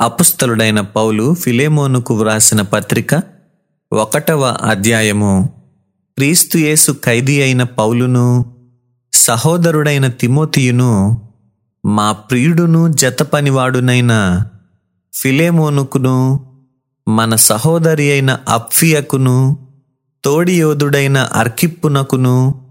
అపుస్తలుడైన 0.00 0.80
పౌలు 0.80 1.34
ఫిలేమోనుకు 1.34 2.14
వ్రాసిన 2.14 2.62
పత్రిక 2.62 3.22
ఒకటవ 3.92 4.44
అధ్యాయము. 4.44 5.48
క్రీస్తుయేసు 6.16 6.92
ఖైదీ 7.04 7.42
అయిన 7.42 7.62
పౌలును 7.62 8.54
సహోదరుడైన 9.12 10.06
తిమోతియును 10.06 11.22
మా 11.86 12.12
ప్రియుడును 12.12 12.88
జతపనివాడునైన 12.88 14.42
ఫిలేమోనుకును 15.14 16.40
మన 17.08 17.34
సహోదరి 17.34 18.10
అయిన 18.10 18.38
అప్ఫియకును 18.48 19.56
తోడియోధుడైన 20.24 21.18
అర్కిప్పునకును 21.18 22.64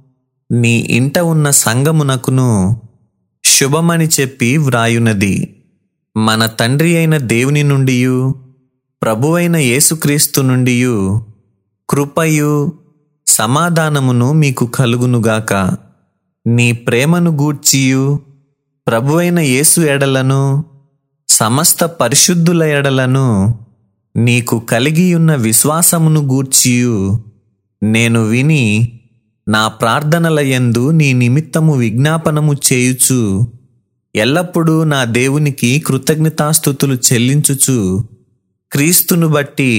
నీ 0.51 0.77
ఇంట 0.77 1.19
ఉన్న 1.19 1.49
సంగమునకును 1.49 2.81
శుభమని 3.45 4.09
చెప్పి 4.19 4.57
వ్రాయునది. 4.57 5.54
మన 6.17 6.45
తండ్రి 6.45 6.97
అయిన 6.97 7.17
దేవుని 7.17 7.63
నుండియు 7.63 8.35
ప్రభువైన 9.03 9.55
యేసుక్రీస్తు 9.55 10.41
నుండియు 10.41 11.25
కృపయు 11.89 12.71
సమాధానమును 13.27 14.33
మీకు 14.33 14.65
కలుగునుగాక. 14.65 15.77
నీ 16.47 16.71
ప్రేమను 16.71 17.31
గూర్చియు 17.31 18.19
ప్రభువైన 18.87 19.39
యేసు 19.39 19.81
ఎడలను 19.81 20.65
సమస్త 21.29 21.83
పరిశుద్ధుల 21.83 22.63
ఎడలను 22.63 23.59
నీకు 24.15 24.59
కలిగియున్న 24.59 25.35
విశ్వాసమును 25.35 26.21
గూర్చియు. 26.21 27.19
నేను 27.83 28.23
విని 28.23 28.99
నా 29.47 29.67
ప్రార్థనల 29.67 30.39
యందు 30.39 30.89
నీ 30.91 31.13
నిమిత్తము 31.13 31.73
విజ్ఞాపనము 31.73 32.53
చేయుచు 32.53 33.47
ఎల్లప్పుడూ 34.15 34.83
నా 34.83 35.03
దేవునికి 35.03 35.79
కృతజ్ఞతాస్థుతులు 35.79 36.95
చెల్లించుచు 36.95 38.03
క్రీస్తును 38.71 39.27
బట్టి 39.27 39.71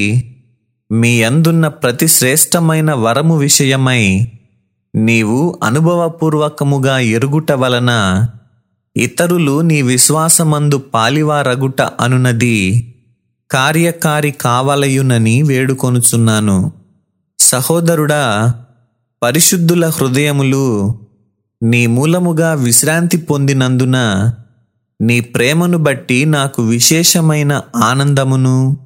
మీ 0.91 1.23
అందున్న 1.23 1.69
ప్రతి 1.69 2.09
శ్రేష్టమైన 2.09 2.93
వరము 2.93 3.39
విషయమై 3.39 4.33
నీవు 4.95 5.59
అనుభవపూర్వకముగా 5.63 6.99
ఎరుగుట 6.99 7.53
వలన 7.53 8.27
ఇతరులు 8.97 9.61
నీ 9.61 9.83
విశ్వాసమందు 9.83 10.77
పాలివారగుట 10.77 11.81
అనునది 11.83 12.93
కార్యకారి 13.51 14.31
కావలయునని 14.31 15.43
వేడుకొనుచున్నాను. 15.43 16.73
సహోదరుడా 17.39 18.55
పరిశుద్ధుల 19.23 19.87
హృదయములు 19.87 20.95
నీ 21.63 21.87
మూలముగా 21.87 22.55
విశ్రాంతి 22.55 23.17
పొందినందున 23.17 23.97
నీ 25.01 25.21
ప్రేమను 25.21 25.79
బట్టి 25.79 26.25
నాకు 26.25 26.63
విశేషమైన 26.63 27.63
ఆనందమును 27.77 28.77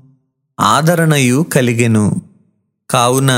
ఆదరణయు 0.61 1.47
కలిగెను. 1.53 2.23
కావున 2.91 3.33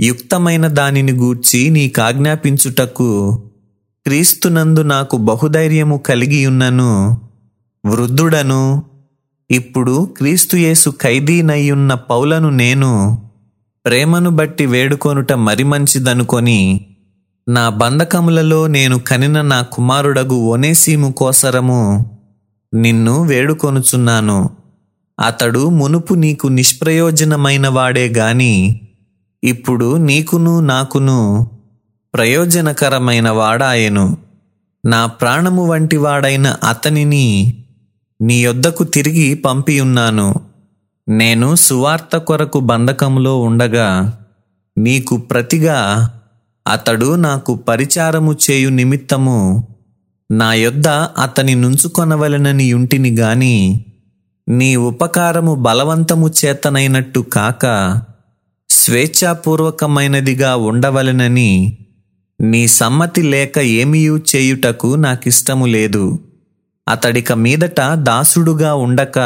యుక్తమైన 0.00 0.66
దానిని 0.66 1.12
గూర్చి 1.12 1.70
నీకాజ్ఞాపించుటకు 1.70 3.42
క్రీస్తునందు 4.06 4.80
నాకు 4.80 5.16
బహుధైర్యము 5.16 5.96
కలిగియున్నను 5.96 7.20
వృద్ధుడను. 7.86 8.82
ఇప్పుడు 9.50 10.14
క్రీస్తుయేసు 10.16 10.90
ఖైదీనయ్యున్న 10.90 11.94
పౌలను 11.94 12.50
నేను 12.50 13.22
ప్రేమను 13.84 14.30
బట్టి 14.30 14.66
వేడుకొనుట 14.66 15.32
మరి 15.32 15.64
మంచిదనుకొని 15.64 16.86
నా 17.48 17.68
బంధకములలో 17.68 18.66
నేను 18.66 18.98
కనిన 18.98 19.42
నా 19.42 19.62
కుమారుడగు 19.62 20.34
ఒనేసీము 20.34 21.12
కోసరము 21.12 22.10
నిన్ను 22.74 23.22
వేడుకొనుచున్నాను. 23.22 24.50
అతడు 25.20 25.68
మునుపు 25.68 26.14
నీకు 26.14 26.46
నిష్ప్రయోజనమైన 26.46 27.68
వాడే 27.68 28.08
గాని 28.08 28.80
ఇప్పుడు 29.44 29.96
నీకును 29.96 30.60
నాకును 30.60 31.50
ప్రయోజనకరమైన 32.14 33.30
వాడాయెను. 33.30 34.16
నా 34.84 35.06
ప్రాణము 35.06 35.66
వంటి 35.66 35.96
వాడైన 35.96 36.56
అతనిని 36.64 37.54
నీ 38.20 38.44
యొద్దకు 38.44 38.84
తిరిగి 38.84 39.34
పంపియున్నాను. 39.34 40.34
నేను 41.08 41.54
సువార్త 41.54 42.16
కొరకు 42.16 42.60
బంధకములో 42.60 43.38
ఉండగా 43.38 44.18
నీకు 44.78 45.16
ప్రతిగా 45.16 46.10
అతడు 46.66 47.14
నాకు 47.16 47.54
పరిచారము 47.68 48.36
చేయు 48.44 48.68
నిమిత్తము 48.68 49.38
నా 50.30 50.52
యొద్ద 50.54 50.88
అతని 51.18 51.54
నుంచుకొనవలెనని 51.54 52.64
యుంటిని 52.64 53.10
గాని 53.16 53.84
నీ 54.48 54.76
ఉపకారము 54.76 55.54
బలవంతము 55.54 56.28
చేతనైనట్టు 56.28 57.20
కాక 57.32 57.64
స్వేచ్ఛాపూర్వకమైనదిగా 58.70 60.56
ఉండవలెనని 60.56 61.50
నీ 62.40 62.68
సమ్మతి 62.68 63.22
లేక 63.22 63.58
ఏమియూ 63.58 64.18
చేయుటకు 64.18 64.94
నాకిష్టము 64.96 65.66
లేదు. 65.66 66.04
అతడిక 66.88 67.32
మీదట 67.32 67.80
దాసుడుగా 67.80 68.74
ఉండక 68.74 69.18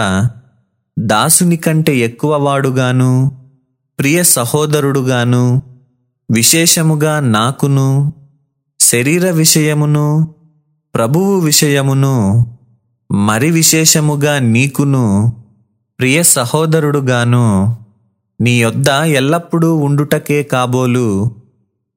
దాసుని 0.98 1.56
కంటే 1.56 1.96
ఎక్కువ 1.98 2.36
వాడుగాను 2.36 3.12
ప్రియ 3.98 4.22
సహోదరుడుగాను 4.22 5.62
విశేషముగా 6.30 7.20
నాకును 7.20 8.12
శరీర 8.80 9.30
విషయమును 9.30 10.34
ప్రభువు 10.94 11.40
విషయమును 11.40 12.46
మరి 13.10 13.50
విశేషముగా 13.50 14.38
నీకును 14.38 15.32
ప్రియ 15.98 16.22
సహోదరుడుగాను 16.22 17.46
నీ 18.40 18.62
యొద్ద 18.62 18.88
ఎల్లప్పుడూ 18.88 19.74
ఉండుటకే 19.76 20.42
కాబోలు 20.42 21.08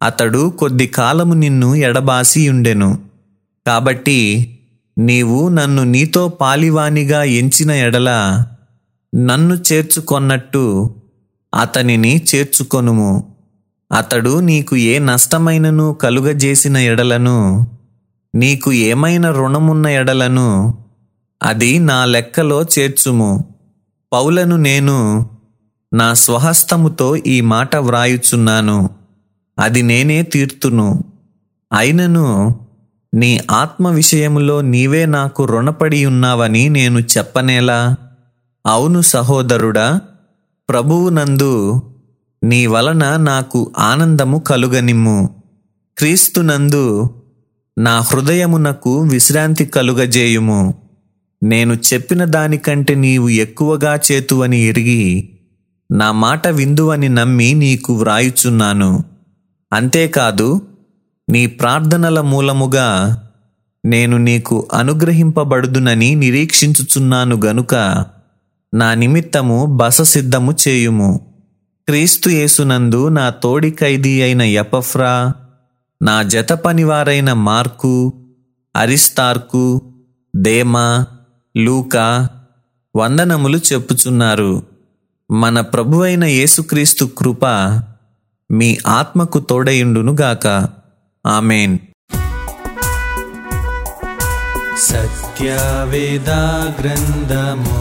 అతడు 0.03 0.50
కొద్ది 0.50 0.88
కాలము 0.88 1.33
నిన్ను 1.33 1.75
ఎడబాసి 1.75 2.50
ఉండెను 2.50 2.97
కాబట్టి 3.67 4.19
నీవు 4.97 5.50
నన్ను 5.50 5.83
నీతో 5.83 6.29
పాలివానిగా 6.29 7.23
ఎంచిన 7.23 7.71
ఎడల 7.71 8.09
నన్ను 9.15 9.55
చేర్చుకొన్నట్టు 9.71 10.95
అతనిని 11.53 12.21
చేర్చుకొనుము. 12.35 13.32
అతడు 13.93 14.39
నీకు 14.39 14.75
ఏ 14.75 14.99
నష్టమైనను 14.99 15.93
కలుగజేసిన 15.93 16.77
ఎడలను 16.77 17.67
నీకు 18.35 18.73
ఏమైనా 18.73 19.29
రుణమున్న 19.29 19.87
ఎడలను 19.87 20.77
అది 21.43 21.79
నా 21.79 22.05
లెక్కలో 22.05 22.63
చేర్చుము. 22.63 23.55
పౌలను 24.13 24.57
నేను 24.57 25.29
నా 25.93 26.13
స్వహస్తముతో 26.13 27.15
ఈ 27.15 27.41
మాట 27.41 27.75
వ్రాయుచున్నాను. 27.75 28.89
అది 29.59 29.81
నేనే 29.81 30.23
తీర్తును. 30.23 31.03
అయినను 31.73 32.59
నీ 33.13 33.41
ఆత్మ 33.51 33.89
విషయములో 33.89 34.61
నీవే 34.61 35.05
నాకు 35.05 35.45
రుణపడి 35.45 36.05
ఉన్నావని 36.05 36.69
నేను 36.69 36.99
చెప్పనేలా? 36.99 37.95
అవును 38.65 39.01
సహోదరుడా 39.01 40.01
ప్రభువునందు 40.69 41.81
నీ 42.43 42.65
వలన 42.65 43.15
నాకు 43.15 43.71
ఆనందము 43.77 44.37
కలుగనిమ్ము. 44.37 45.29
క్రీస్తునందు 45.97 47.09
నా 47.77 47.99
హృదయమునకు 47.99 49.01
విశ్రాంతి 49.01 49.65
కలుగజేయుము. 49.65 50.73
నేను 51.43 51.73
చెప్పిన 51.73 52.25
దానికంటే 52.25 52.95
నీవు 52.95 53.29
ఎక్కువగా 53.29 53.99
చేతువని 54.11 54.59
ఎరిగి 54.59 55.29
నా 55.91 56.11
మాట 56.11 56.47
విందువని 56.47 57.09
నమ్మి 57.09 57.53
నీకు 57.53 57.93
వ్రాయుచున్నాను. 57.93 59.03
అంతేకాదు 59.73 60.61
నీ 61.29 61.45
ప్రార్థనల 61.45 62.21
మూలముగా 62.21 63.21
నేను 63.85 64.17
నీకు 64.17 64.69
అనుగ్రహింపబడుదునని 64.73 66.15
నిరీక్షించుచున్నాను 66.15 67.41
గనుక 67.45 67.75
నా 68.73 68.94
నిమిత్తము 68.94 69.65
బస 69.65 70.01
సిద్ధము 70.01 70.56
చేయుము. 70.68 71.32
క్రీస్తుయేసునందు 71.88 73.07
నా 73.07 73.30
తోడి 73.30 73.71
ఖైదీ 73.71 74.21
అయిన 74.21 74.41
యపఫ్రా 74.41 75.33
నా 76.01 76.24
జత 76.24 76.53
పనివారైన 76.53 77.33
మార్కు 77.33 78.13
అరిస్తార్కు 78.75 79.81
దేమా 80.35 81.06
లూకా 81.57 82.30
వందనములు 82.95 83.57
చెప్పుచున్నారు. 83.57 84.63
మన 85.31 85.62
ప్రభువైన 85.62 86.24
యేసుక్రీస్తు 86.24 87.06
కృప 87.06 87.45
మీ 88.51 88.77
ఆత్మకు 88.88 89.39
తోడయుండునుగాక 89.39 90.47
ఆమెన్. 91.25 91.77
సత్యవేద 94.80 96.30
గ్రంథము 96.80 97.80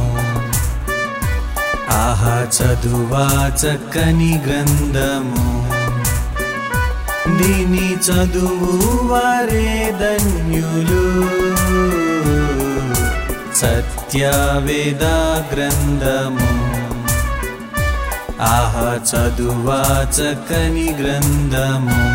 ఆహా 1.95 2.47
చదువా 2.59 3.53
చక్కని 3.57 4.43
గ్రంథము. 4.47 5.63
దీని 7.39 7.95
చదువు 7.95 9.07
వారే 9.07 9.97
ధన్యులు. 10.01 11.05
సత్యవేద 13.57 15.05
గ్రంథము. 15.55 16.63
ఆహా 18.43 19.01
చదువా 19.11 20.07
చక్కని 20.11 20.93
గ్రంథము. 20.93 22.13